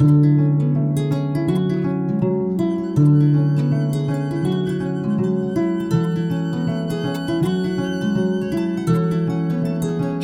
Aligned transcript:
He 0.00 0.06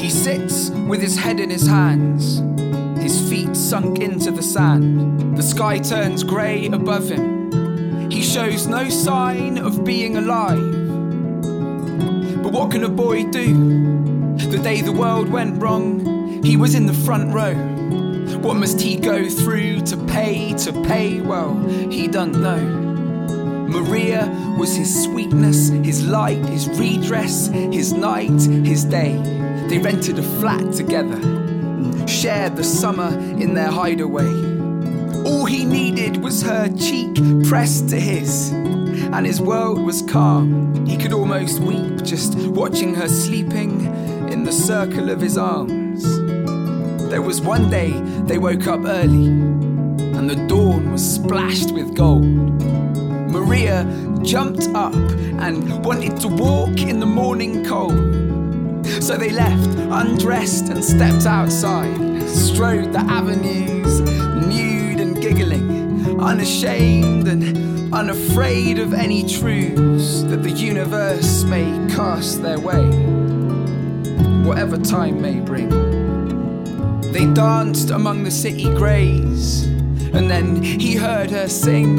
sits 0.09 0.71
with 0.71 1.03
his 1.03 1.19
head 1.19 1.41
in 1.41 1.51
his 1.51 1.67
hands, 1.67 2.39
his 3.03 3.29
feet 3.29 3.55
sunk 3.55 3.99
into 3.99 4.31
the 4.31 4.43
sand. 4.43 5.37
The 5.37 5.43
sky 5.43 5.79
turns 5.79 6.25
grey 6.25 6.69
above 6.69 7.11
him. 7.11 8.11
He 8.11 8.23
shows 8.23 8.67
no 8.67 8.89
sign 8.89 9.59
of 9.59 9.85
being 9.85 10.17
alive. 10.17 10.73
But 12.43 12.51
what 12.51 12.71
can 12.71 12.83
a 12.83 12.89
boy 12.89 13.25
do? 13.31 14.39
The 14.39 14.57
day 14.57 14.81
the 14.81 14.93
world 14.93 15.29
went 15.29 15.61
wrong, 15.61 16.43
he 16.43 16.57
was 16.57 16.75
in 16.75 16.87
the 16.87 16.95
front 16.95 17.35
row. 17.35 17.76
What 18.41 18.57
must 18.57 18.81
he 18.81 18.97
go 18.97 19.29
through 19.29 19.81
to 19.83 19.97
pay, 19.97 20.53
to 20.59 20.73
pay? 20.85 21.21
Well, 21.21 21.57
he 21.91 22.07
don't 22.07 22.41
know. 22.41 22.61
Maria 23.69 24.29
was 24.59 24.77
his 24.77 25.05
sweetness, 25.05 25.69
his 25.69 26.07
light, 26.07 26.45
his 26.47 26.69
redress, 26.69 27.49
his 27.49 27.93
night, 27.93 28.41
his 28.41 28.85
day. 28.85 29.17
They 29.69 29.79
rented 29.79 30.19
a 30.19 30.23
flat 30.23 30.73
together, 30.73 31.19
shared 32.07 32.57
the 32.57 32.65
summer 32.65 33.09
in 33.39 33.55
their 33.55 33.71
hideaway. 33.71 34.33
All 35.25 35.45
he 35.45 35.65
needed 35.65 36.19
was 36.19 36.43
her 36.43 36.69
cheek 36.77 37.17
pressed 37.49 37.89
to 37.89 37.99
his, 37.99 38.53
and 38.53 39.27
his 39.27 39.41
world 39.41 39.83
was 39.83 40.03
calm. 40.03 40.87
He 40.87 40.97
could 40.97 41.13
almost 41.13 41.59
weep 41.61 42.05
just 42.05 42.37
watching 42.37 42.95
her 42.95 43.09
sleeping 43.09 43.87
in 44.31 44.45
the 44.45 44.53
circle 44.53 45.11
of 45.11 45.21
his 45.21 45.37
arms. 45.37 46.26
There 47.17 47.23
was 47.23 47.41
one 47.41 47.71
day 47.71 47.93
they 48.27 48.37
woke 48.37 48.67
up 48.67 48.85
early, 48.85 49.29
and 49.29 50.29
the 50.29 50.37
dawn 50.49 50.93
was 50.93 51.15
splashed 51.15 51.73
with 51.73 51.97
gold. 51.97 52.27
Maria 53.33 53.87
jumped 54.21 54.69
up 54.75 54.93
and 54.93 55.83
wanted 55.83 56.21
to 56.21 56.29
walk 56.29 56.79
in 56.79 57.01
the 57.01 57.07
morning 57.07 57.65
cold. 57.65 57.95
So 59.03 59.17
they 59.17 59.31
left, 59.31 59.79
undressed, 59.79 60.69
and 60.69 60.85
stepped 60.85 61.25
outside, 61.25 62.23
strode 62.29 62.93
the 62.93 63.01
avenues, 63.01 64.01
nude 64.47 65.01
and 65.01 65.19
giggling, 65.19 66.21
unashamed 66.21 67.29
and 67.29 67.95
unafraid 67.95 68.79
of 68.79 68.93
any 68.93 69.27
truths 69.27 70.23
that 70.25 70.43
the 70.43 70.51
universe 70.51 71.45
may 71.45 71.65
cast 71.95 72.43
their 72.43 72.61
way, 72.61 72.85
whatever 74.47 74.77
time 74.77 75.23
may 75.23 75.41
bring. 75.41 75.86
They 77.13 77.27
danced 77.33 77.91
among 77.91 78.25
the 78.25 78.31
city 78.31 78.65
greys, 78.75 79.65
and 80.15 80.31
then 80.31 80.63
he 80.63 80.95
heard 80.95 81.31
her 81.31 81.49
sing. 81.49 81.97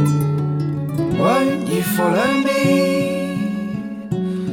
Won't 1.17 1.67
you 1.67 1.81
follow 1.81 2.33
me 2.33 4.08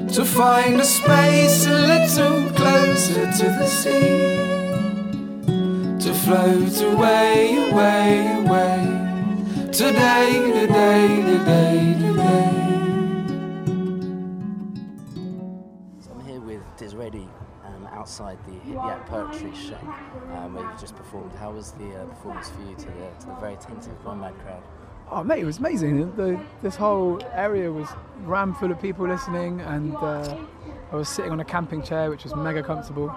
to 0.09 0.25
find 0.25 0.81
a 0.81 0.85
space 0.85 1.67
a 1.67 1.75
little 1.75 2.51
closer 2.53 3.31
to 3.31 3.47
the 3.59 3.67
sea? 3.67 4.39
To 6.05 6.15
float 6.15 6.81
away, 6.81 7.71
away, 7.71 8.45
away. 8.45 9.05
Today, 9.73 10.53
today, 10.61 11.23
today, 11.23 11.97
today. 12.01 12.54
Outside 17.95 18.39
the 18.47 18.53
Hip 18.53 18.79
Poetry 19.07 19.53
Show 19.55 19.79
um, 20.35 20.55
where 20.55 20.69
you've 20.69 20.81
just 20.81 20.97
performed. 20.97 21.33
How 21.35 21.53
was 21.53 21.73
the 21.73 21.95
uh, 21.95 22.05
performance 22.07 22.51
for 22.51 22.63
you 22.63 22.75
to 22.75 22.87
the, 22.87 23.09
to 23.21 23.27
the 23.27 23.35
very 23.41 23.55
attentive 23.55 24.05
one 24.05 24.21
man 24.21 24.35
crowd? 24.45 24.63
Oh, 25.11 25.23
mate, 25.23 25.41
it 25.41 25.45
was 25.45 25.59
amazing. 25.59 26.15
The, 26.17 26.41
this 26.63 26.77
whole 26.77 27.21
area 27.33 27.71
was 27.71 27.89
rammed 28.23 28.57
full 28.57 28.73
of 28.73 28.81
people 28.81 29.07
listening, 29.07 29.61
and 29.61 29.95
uh, 29.97 30.37
I 30.93 30.97
was 30.97 31.09
sitting 31.09 31.31
on 31.31 31.41
a 31.41 31.45
camping 31.45 31.83
chair, 31.83 32.11
which 32.11 32.25
was 32.25 32.35
mega 32.35 32.63
comfortable, 32.63 33.15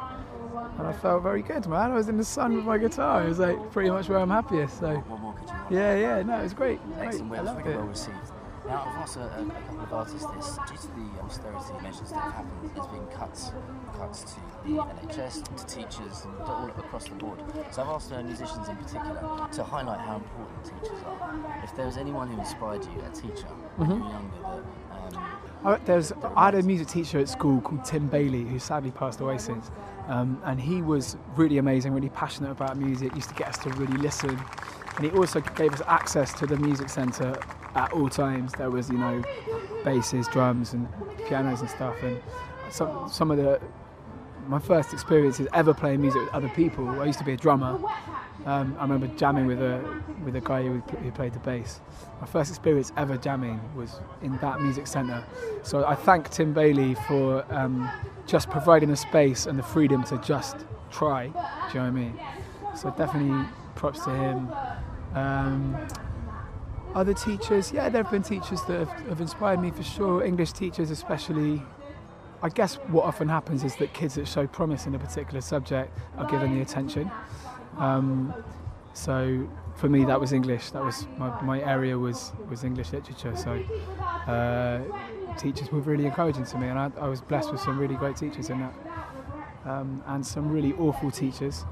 and 0.77 0.85
I 0.85 0.93
felt 0.93 1.23
very 1.23 1.41
good, 1.41 1.65
man. 1.67 1.91
I 1.91 1.95
was 1.95 2.09
in 2.09 2.17
the 2.17 2.25
sun 2.25 2.55
with 2.55 2.65
my 2.65 2.77
guitar. 2.77 3.23
It 3.23 3.29
was 3.29 3.39
like 3.39 3.71
pretty 3.71 3.89
much 3.89 4.09
where 4.09 4.19
I'm 4.19 4.29
happiest. 4.29 4.79
So, 4.79 4.95
What 4.95 5.21
more 5.21 5.33
could 5.33 5.49
you 5.49 5.77
yeah, 5.77 5.95
yeah, 5.95 6.23
no, 6.23 6.39
it 6.39 6.43
was 6.43 6.53
great. 6.53 6.79
great. 6.93 7.07
Excellent, 7.07 7.33
I 7.33 7.41
loved 7.41 7.65
it. 7.65 7.75
well 7.75 7.85
received. 7.85 8.17
Now, 8.67 8.83
I've 8.85 8.97
asked 9.01 9.15
a, 9.17 9.21
a, 9.21 9.45
a 9.45 9.61
couple 9.65 9.79
of 9.81 9.93
artists 9.93 10.25
this. 10.35 10.57
Due 10.67 10.75
to 10.75 10.87
the 10.99 11.23
austerity 11.23 11.73
measures 11.83 12.09
that 12.09 12.19
have 12.19 12.33
happened, 12.33 12.71
there's 12.75 12.87
been 12.87 13.07
cuts, 13.07 13.51
cuts 13.97 14.23
to 14.23 14.39
the 14.65 14.73
NHS, 14.77 15.55
to 15.55 15.65
teachers, 15.65 16.25
and 16.25 16.37
to 16.37 16.43
all 16.45 16.67
across 16.67 17.05
the 17.05 17.15
board. 17.15 17.39
So 17.71 17.81
I've 17.83 17.87
asked 17.89 18.11
uh, 18.11 18.21
musicians 18.23 18.67
in 18.67 18.75
particular 18.75 19.47
to 19.53 19.63
highlight 19.63 19.99
how 20.01 20.17
important 20.17 20.65
teachers 20.65 20.99
are. 21.05 21.61
If 21.63 21.75
there 21.77 21.85
was 21.85 21.97
anyone 21.97 22.27
who 22.27 22.39
inspired 22.39 22.83
you, 22.85 23.01
a 23.05 23.09
teacher, 23.15 23.47
when 23.77 23.89
Mm-hmm. 23.89 23.99
you 23.99 24.03
were 24.03 24.09
younger, 24.09 24.63
that 24.91 25.17
um, 25.17 25.25
I, 25.65 25.77
there's, 25.85 26.11
I 26.35 26.45
had 26.45 26.55
a 26.55 26.63
music 26.63 26.87
teacher 26.89 27.19
at 27.19 27.29
school 27.29 27.61
called 27.61 27.85
Tim 27.85 28.07
Bailey, 28.07 28.43
who 28.43 28.59
sadly 28.59 28.91
passed 28.91 29.21
away 29.21 29.37
since. 29.37 29.71
Um, 30.07 30.41
and 30.45 30.59
he 30.59 30.81
was 30.81 31.15
really 31.35 31.57
amazing, 31.57 31.93
really 31.93 32.09
passionate 32.09 32.51
about 32.51 32.77
music, 32.77 33.15
used 33.15 33.29
to 33.29 33.35
get 33.35 33.47
us 33.49 33.57
to 33.59 33.69
really 33.71 33.97
listen. 33.97 34.37
And 34.97 35.05
he 35.05 35.11
also 35.11 35.39
gave 35.41 35.73
us 35.73 35.81
access 35.87 36.33
to 36.39 36.45
the 36.47 36.57
music 36.57 36.89
centre 36.89 37.39
at 37.77 37.93
all 37.93 38.09
times. 38.09 38.51
There 38.53 38.69
was, 38.69 38.89
you 38.89 38.97
know, 38.97 39.23
basses, 39.85 40.27
drums, 40.27 40.73
and 40.73 40.87
pianos 41.27 41.61
and 41.61 41.69
stuff. 41.69 41.95
And 42.03 42.21
some, 42.69 43.07
some 43.09 43.31
of 43.31 43.37
the, 43.37 43.61
my 44.47 44.59
first 44.59 44.93
experiences 44.93 45.47
ever 45.53 45.73
playing 45.73 46.01
music 46.01 46.21
with 46.21 46.33
other 46.33 46.49
people, 46.49 46.89
I 47.01 47.05
used 47.05 47.19
to 47.19 47.25
be 47.25 47.33
a 47.33 47.37
drummer. 47.37 47.79
Um, 48.45 48.75
I 48.79 48.83
remember 48.83 49.07
jamming 49.17 49.45
with 49.45 49.61
a 49.61 50.01
with 50.23 50.35
a 50.35 50.41
guy 50.41 50.63
who, 50.63 50.79
who 50.79 51.11
played 51.11 51.33
the 51.33 51.39
bass. 51.39 51.81
My 52.21 52.27
first 52.27 52.49
experience 52.49 52.93
ever 52.95 53.17
jamming 53.17 53.59
was 53.75 53.99
in 54.21 54.37
that 54.37 54.61
music 54.61 54.87
centre. 54.87 55.23
So 55.63 55.85
I 55.85 55.95
thank 55.95 56.29
Tim 56.29 56.53
Bailey 56.53 56.95
for 57.07 57.45
um, 57.53 57.89
just 58.25 58.49
providing 58.49 58.89
the 58.89 58.95
space 58.95 59.47
and 59.47 59.59
the 59.59 59.63
freedom 59.63 60.03
to 60.05 60.17
just 60.19 60.55
try. 60.91 61.27
Do 61.27 61.29
you 61.29 61.33
know 61.33 61.41
what 61.41 61.75
I 61.79 61.91
mean? 61.91 62.19
So 62.75 62.89
definitely 62.91 63.45
props 63.75 64.03
to 64.05 64.11
him. 64.11 64.49
Um, 65.13 65.75
other 66.97 67.13
teachers, 67.13 67.71
yeah, 67.71 67.89
there 67.89 68.01
have 68.01 68.11
been 68.11 68.23
teachers 68.23 68.63
that 68.63 68.79
have, 68.79 69.07
have 69.07 69.21
inspired 69.21 69.61
me 69.61 69.69
for 69.69 69.83
sure. 69.83 70.23
English 70.23 70.53
teachers, 70.53 70.89
especially. 70.89 71.61
I 72.41 72.49
guess 72.49 72.75
what 72.93 73.05
often 73.05 73.29
happens 73.29 73.63
is 73.63 73.75
that 73.77 73.93
kids 73.93 74.15
that 74.15 74.27
show 74.27 74.45
promise 74.47 74.85
in 74.87 74.95
a 74.95 74.99
particular 74.99 75.41
subject 75.41 75.95
are 76.17 76.29
given 76.29 76.53
the 76.55 76.61
attention. 76.61 77.09
Um, 77.77 78.33
so 78.93 79.47
for 79.75 79.89
me, 79.89 80.05
that 80.05 80.19
was 80.19 80.33
English. 80.33 80.71
That 80.71 80.83
was 80.83 81.07
my, 81.17 81.29
my 81.41 81.61
area 81.61 81.97
was 81.97 82.31
was 82.49 82.63
English 82.63 82.91
literature. 82.93 83.35
So 83.35 83.51
uh, 84.31 84.81
teachers 85.37 85.71
were 85.71 85.81
really 85.81 86.05
encouraging 86.05 86.45
to 86.45 86.57
me, 86.57 86.67
and 86.67 86.79
I, 86.79 86.91
I 86.99 87.07
was 87.07 87.21
blessed 87.21 87.51
with 87.51 87.61
some 87.61 87.77
really 87.77 87.95
great 87.95 88.17
teachers 88.17 88.49
in 88.49 88.59
that, 88.59 88.73
um, 89.65 90.03
and 90.07 90.25
some 90.25 90.49
really 90.49 90.73
awful 90.73 91.11
teachers 91.11 91.65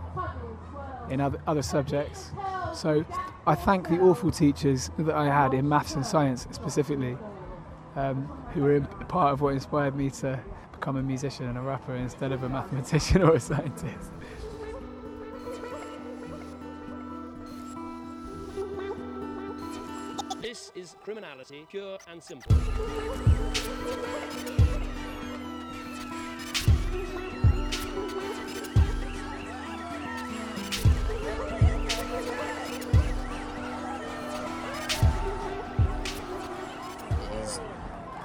in 1.09 1.19
other 1.19 1.39
other 1.47 1.63
subjects. 1.63 2.31
So 2.75 3.05
I 3.47 3.55
thank 3.55 3.87
the 3.87 4.01
awful 4.01 4.31
teachers 4.31 4.91
that 4.99 5.15
I 5.15 5.25
had 5.27 5.53
in 5.53 5.67
maths 5.67 5.95
and 5.95 6.05
science 6.05 6.45
specifically, 6.51 7.17
um, 7.95 8.25
who 8.53 8.63
were 8.63 8.81
part 9.07 9.31
of 9.31 9.39
what 9.39 9.53
inspired 9.53 9.95
me 9.95 10.09
to 10.09 10.39
become 10.73 10.97
a 10.97 11.01
musician 11.01 11.45
and 11.45 11.57
a 11.57 11.61
rapper 11.61 11.95
instead 11.95 12.33
of 12.33 12.43
a 12.43 12.49
mathematician 12.49 13.21
or 13.23 13.35
a 13.35 13.39
scientist. 13.39 14.11
This 20.41 20.71
is 20.75 20.95
criminality, 21.01 21.65
pure 21.69 21.97
and 22.11 22.21
simple. 22.21 22.55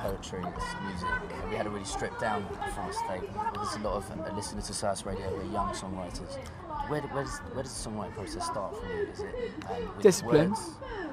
Poetry, 0.00 0.42
it's 0.56 0.64
music. 0.82 1.08
We 1.50 1.56
had 1.56 1.66
a 1.66 1.70
really 1.70 1.84
stripped 1.84 2.20
down 2.20 2.44
performance 2.46 2.96
today. 3.02 3.26
There's 3.54 3.74
a 3.76 3.80
lot 3.80 3.96
of 3.96 4.10
uh, 4.10 4.34
listeners 4.34 4.66
to 4.68 4.74
South 4.74 5.04
Radio 5.04 5.28
who 5.28 5.48
are 5.48 5.52
young 5.52 5.68
songwriters. 5.74 6.36
Where, 6.88 7.02
where, 7.02 7.24
does, 7.24 7.38
where 7.52 7.62
does 7.62 7.84
the 7.84 7.90
songwriting 7.90 8.14
process 8.14 8.46
start 8.46 8.76
for 8.76 8.86
you? 8.86 9.02
Is 9.12 9.20
it 9.20 9.52
um, 9.68 10.00
Discipline. 10.00 10.50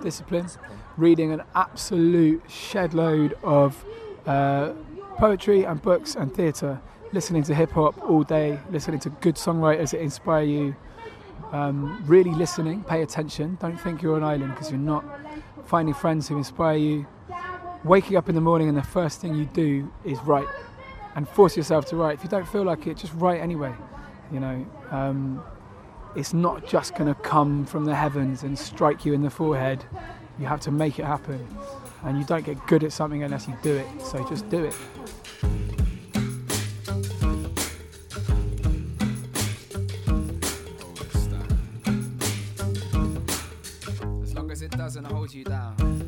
Discipline. 0.01 0.43
Discipline. 0.43 0.79
reading 0.95 1.31
an 1.31 1.43
absolute 1.55 2.41
shed 2.49 2.93
load 2.93 3.37
of 3.43 3.83
uh, 4.25 4.71
poetry 5.17 5.63
and 5.65 5.81
books 5.81 6.15
and 6.15 6.33
theatre, 6.33 6.79
listening 7.11 7.43
to 7.43 7.55
hip 7.55 7.71
hop 7.71 8.01
all 8.09 8.23
day, 8.23 8.59
listening 8.71 8.99
to 9.01 9.09
good 9.09 9.35
songwriters 9.35 9.91
that 9.91 10.01
inspire 10.01 10.43
you, 10.43 10.75
um, 11.51 12.03
really 12.05 12.31
listening, 12.31 12.83
pay 12.83 13.01
attention. 13.01 13.57
Don't 13.59 13.77
think 13.77 14.01
you're 14.01 14.17
an 14.17 14.23
island 14.23 14.53
because 14.53 14.71
you're 14.71 14.79
not. 14.79 15.03
Finding 15.65 15.93
friends 15.93 16.29
who 16.29 16.37
inspire 16.37 16.77
you, 16.77 17.05
waking 17.83 18.17
up 18.17 18.29
in 18.29 18.35
the 18.35 18.41
morning 18.41 18.69
and 18.69 18.77
the 18.77 18.83
first 18.83 19.21
thing 19.21 19.35
you 19.35 19.45
do 19.45 19.91
is 20.03 20.19
write 20.19 20.47
and 21.15 21.27
force 21.27 21.57
yourself 21.57 21.85
to 21.87 21.95
write. 21.95 22.15
If 22.15 22.23
you 22.23 22.29
don't 22.29 22.47
feel 22.47 22.63
like 22.63 22.85
it, 22.87 22.97
just 22.97 23.13
write 23.15 23.41
anyway. 23.41 23.73
You 24.31 24.39
know, 24.39 24.65
um, 24.91 25.43
it's 26.15 26.33
not 26.33 26.67
just 26.67 26.95
going 26.95 27.13
to 27.13 27.19
come 27.21 27.65
from 27.65 27.85
the 27.85 27.95
heavens 27.95 28.43
and 28.43 28.57
strike 28.57 29.05
you 29.05 29.13
in 29.13 29.21
the 29.21 29.29
forehead. 29.29 29.83
You 30.39 30.45
have 30.45 30.61
to 30.61 30.71
make 30.71 30.99
it 30.99 31.05
happen. 31.05 31.47
And 32.03 32.19
you 32.19 32.25
don't 32.25 32.45
get 32.45 32.65
good 32.67 32.83
at 32.83 32.91
something 32.91 33.23
unless 33.23 33.47
you 33.47 33.55
do 33.63 33.75
it. 33.75 33.87
So 34.03 34.27
just 34.29 34.47
do 34.49 34.65
it. 34.65 34.75
As 44.21 44.33
long 44.35 44.51
as 44.51 44.61
it 44.61 44.71
doesn't 44.71 45.05
hold 45.05 45.33
you 45.33 45.43
down. 45.43 46.06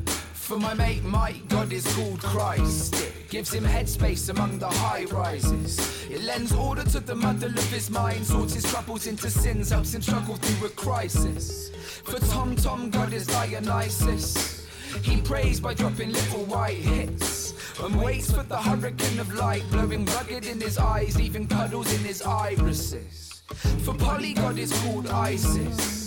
For 0.50 0.58
my 0.58 0.74
mate 0.74 1.04
Mike, 1.04 1.46
God 1.48 1.72
is 1.72 1.86
called 1.94 2.20
Christ. 2.24 2.92
Gives 3.28 3.54
him 3.54 3.62
headspace 3.62 4.30
among 4.30 4.58
the 4.58 4.66
high 4.66 5.04
rises. 5.04 5.78
It 6.10 6.22
lends 6.22 6.52
order 6.52 6.82
to 6.82 6.98
the 6.98 7.14
muddle 7.14 7.56
of 7.56 7.70
his 7.70 7.88
mind, 7.88 8.26
sorts 8.26 8.54
his 8.54 8.64
troubles 8.64 9.06
into 9.06 9.30
sins, 9.30 9.70
helps 9.70 9.94
him 9.94 10.02
struggle 10.02 10.34
through 10.34 10.66
a 10.66 10.70
crisis. 10.70 11.70
For 12.02 12.18
Tom 12.32 12.56
Tom, 12.56 12.90
God 12.90 13.12
is 13.12 13.28
Dionysus. 13.28 14.66
He 15.04 15.20
prays 15.20 15.60
by 15.60 15.72
dropping 15.72 16.10
little 16.10 16.44
white 16.46 16.78
hits. 16.78 17.54
And 17.80 18.02
waits 18.02 18.32
for 18.32 18.42
the 18.42 18.58
hurricane 18.58 19.20
of 19.20 19.32
light, 19.32 19.62
blowing 19.70 20.04
rugged 20.04 20.46
in 20.46 20.60
his 20.60 20.78
eyes, 20.78 21.16
leaving 21.16 21.46
puddles 21.46 21.92
in 21.94 22.00
his 22.00 22.22
irises. 22.22 23.44
For 23.84 23.94
Polly, 23.94 24.34
God 24.34 24.58
is 24.58 24.72
called 24.82 25.06
Isis. 25.06 25.99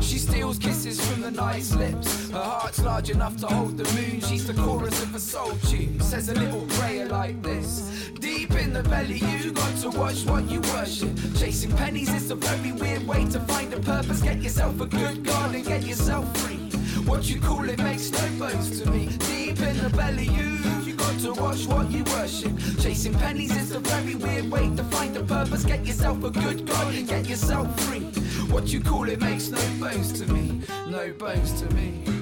She 0.00 0.18
steals 0.18 0.58
kisses 0.58 1.00
from 1.00 1.22
the 1.22 1.30
night's 1.30 1.74
lips. 1.74 2.30
Her 2.30 2.42
heart's 2.42 2.82
large 2.82 3.10
enough 3.10 3.36
to 3.38 3.46
hold 3.46 3.76
the 3.76 3.84
moon. 3.94 4.20
She's 4.20 4.46
the 4.46 4.54
chorus 4.54 5.02
of 5.02 5.14
a 5.14 5.18
soul 5.20 5.52
tune. 5.68 6.00
Says 6.00 6.28
a 6.28 6.34
little 6.34 6.66
prayer 6.78 7.06
like 7.08 7.42
this. 7.42 8.10
Deep 8.20 8.52
in 8.52 8.72
the 8.72 8.82
belly, 8.82 9.18
you 9.42 9.52
got 9.52 9.76
to 9.78 9.90
watch 9.90 10.24
what 10.26 10.48
you 10.50 10.60
worship. 10.74 11.10
Chasing 11.36 11.72
pennies 11.76 12.12
is 12.12 12.30
a 12.30 12.34
very 12.34 12.72
weird 12.72 13.06
way 13.06 13.24
to 13.26 13.40
find 13.40 13.72
a 13.72 13.80
purpose. 13.80 14.20
Get 14.20 14.38
yourself 14.42 14.80
a 14.80 14.86
good 14.86 15.24
God 15.24 15.54
and 15.54 15.64
get 15.64 15.84
yourself 15.84 16.24
free. 16.38 16.58
What 17.06 17.28
you 17.28 17.40
call 17.40 17.68
it 17.68 17.78
makes 17.78 18.10
no 18.10 18.28
bones 18.38 18.80
to 18.80 18.90
me. 18.90 19.06
Deep 19.18 19.58
in 19.60 19.78
the 19.78 19.90
belly, 19.96 20.26
you 20.26 20.58
you 20.84 20.94
got 20.94 21.18
to 21.20 21.32
watch 21.32 21.66
what 21.66 21.90
you 21.90 22.04
worship. 22.04 22.52
Chasing 22.80 23.14
pennies 23.14 23.56
is 23.56 23.72
a 23.72 23.80
very 23.80 24.14
weird 24.14 24.50
way 24.50 24.68
to 24.76 24.84
find 24.84 25.16
a 25.16 25.22
purpose. 25.22 25.64
Get 25.64 25.86
yourself 25.86 26.22
a 26.24 26.30
good 26.30 26.66
God 26.66 26.94
and 26.94 27.08
get 27.08 27.28
yourself 27.28 27.68
free. 27.80 28.06
What 28.52 28.70
you 28.70 28.82
call 28.82 29.08
it 29.08 29.18
makes 29.18 29.48
no 29.48 29.58
bones 29.80 30.12
to 30.20 30.30
me. 30.30 30.60
No 30.86 31.10
bones 31.14 31.58
to 31.62 31.74
me. 31.74 32.21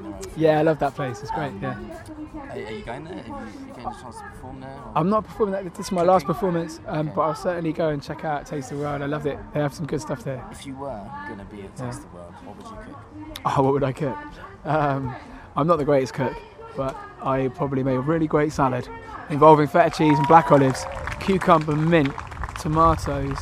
People 0.00 0.12
are 0.12 0.12
cooking 0.12 0.12
their 0.12 0.14
own 0.14 0.22
food. 0.22 0.32
Yeah, 0.36 0.58
I 0.58 0.62
love 0.62 0.78
that 0.78 0.94
place. 0.94 1.20
It's 1.20 1.30
great. 1.30 1.52
Yeah. 1.60 1.78
Are, 2.34 2.50
are 2.50 2.72
you 2.72 2.84
going 2.84 3.04
there? 3.04 3.14
Have 3.14 3.26
you, 3.26 3.60
you 3.60 3.66
getting 3.66 3.86
a 3.86 4.02
chance 4.02 4.16
to 4.16 4.22
perform 4.22 4.60
there? 4.60 4.70
Or? 4.70 4.92
I'm 4.96 5.08
not 5.08 5.24
performing 5.24 5.52
that. 5.52 5.74
This 5.74 5.86
is 5.86 5.92
my 5.92 6.02
last 6.02 6.26
performance, 6.26 6.80
um, 6.86 7.12
but 7.14 7.20
I'll 7.22 7.34
certainly 7.34 7.72
go 7.72 7.88
and 7.88 8.02
check 8.02 8.24
out 8.24 8.46
Taste 8.46 8.70
the 8.70 8.76
World. 8.76 9.02
I 9.02 9.06
loved 9.06 9.26
it. 9.26 9.38
They 9.52 9.60
have 9.60 9.74
some 9.74 9.86
good 9.86 10.00
stuff 10.00 10.24
there. 10.24 10.44
If 10.50 10.66
you 10.66 10.74
were 10.74 11.10
going 11.26 11.38
to 11.38 11.44
be 11.44 11.62
at 11.62 11.76
Taste 11.76 12.02
the 12.02 12.08
World, 12.08 12.34
what 12.44 12.56
would 12.56 12.66
you 12.66 12.94
cook? 12.94 13.40
Oh, 13.44 13.62
what 13.62 13.72
would 13.72 13.84
I 13.84 13.92
cook? 13.92 14.16
Um, 14.64 15.14
I'm 15.56 15.66
not 15.66 15.76
the 15.78 15.84
greatest 15.84 16.14
cook, 16.14 16.36
but 16.76 16.96
I 17.22 17.48
probably 17.48 17.82
made 17.82 17.96
a 17.96 18.00
really 18.00 18.26
great 18.26 18.52
salad 18.52 18.88
involving 19.30 19.66
feta 19.66 19.90
cheese 19.90 20.18
and 20.18 20.26
black 20.28 20.50
olives, 20.52 20.84
cucumber, 21.20 21.76
mint, 21.76 22.12
tomatoes, 22.58 23.38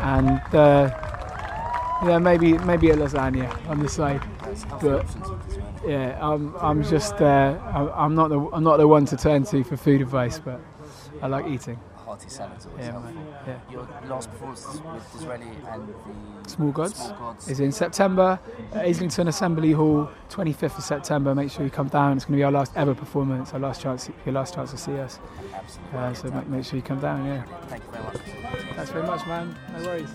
and 0.00 0.40
uh, 0.54 0.90
yeah, 2.04 2.18
maybe 2.18 2.58
maybe 2.58 2.90
a 2.90 2.96
lasagna 2.96 3.50
on 3.68 3.78
the 3.80 3.88
side. 3.88 4.20
But- 4.62 5.00
options 5.04 5.24
as 5.48 5.56
well. 5.58 5.74
Yeah, 5.86 6.18
I'm, 6.20 6.54
I'm 6.60 6.82
just 6.84 7.14
uh, 7.20 7.58
I'm- 7.96 8.14
not 8.14 8.28
the 8.28 8.38
I'm 8.52 8.64
not 8.64 8.76
the 8.78 8.86
one 8.88 9.04
to 9.06 9.16
turn 9.16 9.44
to 9.44 9.64
for 9.64 9.76
food 9.76 10.00
advice, 10.00 10.38
but 10.38 10.60
I 11.22 11.26
like 11.26 11.46
eating. 11.46 11.78
Hearty 12.04 12.28
salads 12.28 12.66
always 12.66 12.84
Yeah. 12.86 13.00
Yeah. 13.46 13.58
Your 13.72 13.88
last 14.08 14.30
performance 14.30 14.66
with 14.66 15.12
Disraeli 15.14 15.46
and 15.70 15.88
the 16.44 16.48
Small 16.50 16.70
Gods, 16.70 16.94
Small 16.96 17.18
Gods. 17.18 17.48
is 17.48 17.60
in 17.60 17.72
September 17.72 18.38
at 18.74 18.84
Islington 18.84 19.26
Assembly 19.28 19.72
Hall, 19.72 20.10
25th 20.30 20.78
of 20.78 20.84
September. 20.84 21.34
Make 21.34 21.50
sure 21.50 21.64
you 21.64 21.70
come 21.70 21.88
down. 21.88 22.16
It's 22.18 22.26
going 22.26 22.34
to 22.34 22.40
be 22.40 22.44
our 22.44 22.52
last 22.52 22.72
ever 22.76 22.94
performance, 22.94 23.52
our 23.54 23.58
last 23.58 23.80
chance, 23.80 24.10
your 24.26 24.34
last 24.34 24.54
chance 24.54 24.70
to 24.72 24.76
see 24.76 24.96
us. 24.98 25.18
Absolutely. 25.54 25.98
Uh, 25.98 26.14
so 26.14 26.30
make, 26.30 26.46
make 26.48 26.64
sure 26.64 26.76
you 26.76 26.82
come 26.82 27.00
down. 27.00 27.24
Yeah. 27.26 27.42
Thank 27.68 27.82
you 27.84 27.90
very 27.90 28.04
much. 28.04 28.12
for 28.12 28.18
talking 28.18 28.42
to 28.42 28.48
us. 28.48 28.74
Thanks 28.76 28.90
very 28.90 29.06
much, 29.06 29.26
man. 29.26 29.56
No 29.78 29.84
worries. 29.84 30.10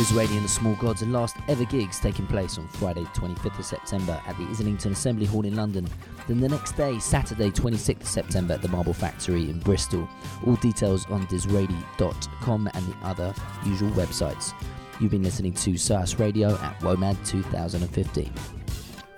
Disraeli 0.00 0.36
and 0.36 0.44
the 0.44 0.48
Small 0.48 0.74
Gods' 0.76 1.02
are 1.02 1.06
last 1.06 1.36
ever 1.48 1.64
gigs 1.64 2.00
taking 2.00 2.26
place 2.26 2.56
on 2.56 2.66
Friday 2.68 3.04
25th 3.14 3.58
of 3.58 3.64
September 3.66 4.18
at 4.26 4.38
the 4.38 4.44
Islington 4.46 4.92
Assembly 4.92 5.26
Hall 5.26 5.44
in 5.44 5.54
London. 5.54 5.86
Then 6.26 6.40
the 6.40 6.48
next 6.48 6.72
day, 6.72 6.98
Saturday 6.98 7.50
26th 7.50 8.00
of 8.00 8.08
September 8.08 8.54
at 8.54 8.62
the 8.62 8.68
Marble 8.68 8.94
Factory 8.94 9.50
in 9.50 9.60
Bristol. 9.60 10.08
All 10.46 10.56
details 10.56 11.04
on 11.10 11.26
disraeli.com 11.26 12.70
and 12.72 12.86
the 12.86 12.96
other 13.02 13.34
usual 13.66 13.90
websites. 13.90 14.54
You've 15.00 15.10
been 15.10 15.22
listening 15.22 15.52
to 15.54 15.76
SARS 15.76 16.18
Radio 16.18 16.54
at 16.54 16.80
WOMAD 16.80 17.26
2015. 17.26 18.59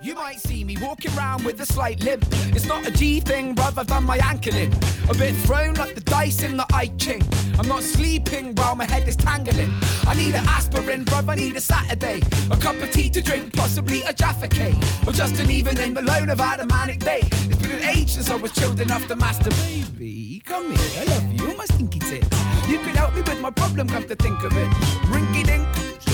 You 0.03 0.15
might 0.15 0.41
see 0.41 0.65
me 0.65 0.75
walking 0.81 1.17
around 1.17 1.45
with 1.45 1.61
a 1.61 1.65
slight 1.65 2.03
limp. 2.03 2.25
It's 2.53 2.65
not 2.65 2.85
a 2.85 2.91
G 2.91 3.21
thing, 3.21 3.57
I've 3.57 3.87
done 3.87 4.03
my 4.03 4.17
ankle 4.17 4.53
in. 4.53 4.73
A 5.09 5.13
bit 5.13 5.33
thrown 5.33 5.75
like 5.75 5.95
the 5.95 6.01
dice 6.01 6.43
in 6.43 6.57
the 6.57 6.65
I 6.73 6.87
Ching. 6.97 7.23
I'm 7.57 7.69
not 7.69 7.83
sleeping 7.83 8.53
while 8.55 8.75
my 8.75 8.83
head 8.83 9.07
is 9.07 9.15
tangling. 9.15 9.71
I 10.05 10.13
need 10.15 10.35
an 10.35 10.45
aspirin, 10.45 11.05
bruv, 11.05 11.29
I 11.29 11.35
need 11.35 11.55
a 11.55 11.61
Saturday. 11.61 12.21
A 12.51 12.57
cup 12.57 12.75
of 12.81 12.91
tea 12.91 13.09
to 13.11 13.21
drink, 13.21 13.53
possibly 13.53 14.01
a 14.01 14.11
Jaffa 14.11 14.49
cake. 14.49 14.75
Or 15.07 15.13
just 15.13 15.39
an 15.39 15.49
evening 15.49 15.95
alone, 15.95 16.29
I've 16.29 16.37
had 16.37 16.59
a 16.59 16.65
manic 16.65 16.99
day. 16.99 17.21
It's 17.23 17.61
been 17.61 17.71
an 17.71 17.83
age 17.83 18.09
since 18.09 18.29
I 18.29 18.35
was 18.35 18.51
chilled 18.51 18.81
enough 18.81 19.07
to 19.07 19.15
master. 19.15 19.51
Baby, 19.51 20.41
come 20.43 20.75
here, 20.75 21.01
I 21.01 21.03
love 21.05 21.31
you, 21.31 21.57
my 21.57 21.63
stinky 21.63 21.99
tits. 21.99 22.27
You 22.67 22.79
can 22.79 22.93
help 22.95 23.15
me 23.15 23.21
with 23.21 23.39
my 23.39 23.51
problem, 23.51 23.87
come 23.87 24.05
to 24.09 24.15
think 24.15 24.43
of 24.43 24.51
it. 24.51 24.69
Rinky 25.07 25.45
dink, 25.45 25.65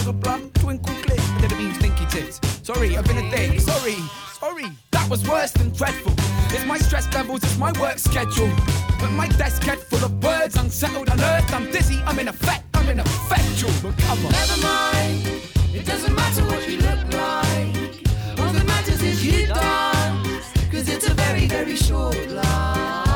sugar 0.09 0.19
plum, 0.21 0.49
twinkle 0.51 0.93
click. 1.03 1.19
I 1.19 1.41
didn't 1.41 1.57
mean 1.57 1.73
stinky 1.75 2.05
tits. 2.07 2.39
Sorry, 2.63 2.97
I've 2.97 3.05
been 3.05 3.17
a 3.17 3.29
dick. 3.31 3.59
Sorry, 3.59 3.95
sorry. 4.39 4.65
That 4.91 5.09
was 5.09 5.27
worse 5.27 5.51
than 5.51 5.69
dreadful. 5.71 6.13
It's 6.53 6.65
my 6.65 6.77
stress 6.77 7.11
levels, 7.13 7.43
it's 7.43 7.57
my 7.57 7.71
work 7.79 7.99
schedule. 7.99 8.51
But 8.99 9.11
my 9.11 9.27
desk 9.27 9.63
head 9.63 9.79
full 9.79 10.03
of 10.03 10.23
words, 10.23 10.55
unsettled, 10.55 11.09
unearthed. 11.09 11.53
I'm 11.53 11.71
dizzy, 11.71 11.99
I'm 12.05 12.19
in 12.19 12.27
effect, 12.27 12.65
I'm 12.73 12.89
in 12.89 12.99
effectual. 12.99 13.71
But 13.83 13.97
come 13.99 14.25
on. 14.25 14.31
Never 14.31 14.61
mind, 14.61 15.27
it 15.73 15.85
doesn't 15.85 16.15
matter 16.15 16.43
what 16.45 16.67
you 16.69 16.77
look 16.77 17.01
like. 17.13 18.39
All 18.39 18.51
that 18.53 18.65
matters 18.65 19.01
is 19.01 19.25
you 19.25 19.47
dance, 19.47 20.51
cause 20.71 20.89
it's 20.89 21.07
a 21.07 21.13
very, 21.13 21.47
very 21.47 21.75
short 21.75 22.29
life. 22.29 23.08